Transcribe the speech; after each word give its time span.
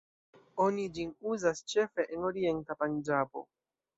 Oni 0.63 0.85
ĝin 0.97 1.11
uzas 1.33 1.61
ĉefe 1.73 2.07
en 2.17 2.25
orienta 2.31 2.79
Panĝabo. 2.83 3.45